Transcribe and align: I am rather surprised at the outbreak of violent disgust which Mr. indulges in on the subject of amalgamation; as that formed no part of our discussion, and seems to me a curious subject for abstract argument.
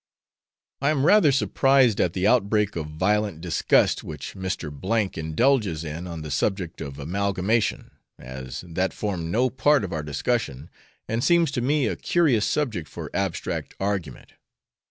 I 0.81 0.89
am 0.89 1.05
rather 1.05 1.31
surprised 1.31 2.01
at 2.01 2.13
the 2.13 2.25
outbreak 2.25 2.75
of 2.75 2.87
violent 2.87 3.39
disgust 3.39 4.03
which 4.03 4.33
Mr. 4.33 5.15
indulges 5.15 5.83
in 5.83 6.07
on 6.07 6.23
the 6.23 6.31
subject 6.31 6.81
of 6.81 6.97
amalgamation; 6.97 7.91
as 8.17 8.63
that 8.67 8.93
formed 8.93 9.29
no 9.29 9.51
part 9.51 9.83
of 9.83 9.93
our 9.93 10.01
discussion, 10.01 10.71
and 11.07 11.23
seems 11.23 11.51
to 11.51 11.61
me 11.61 11.85
a 11.85 11.95
curious 11.95 12.47
subject 12.47 12.89
for 12.89 13.11
abstract 13.13 13.75
argument. 13.79 14.33